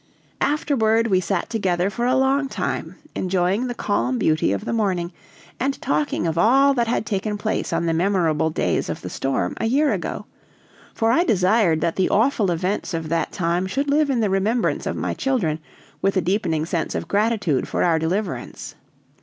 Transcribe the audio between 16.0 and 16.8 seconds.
with a deepening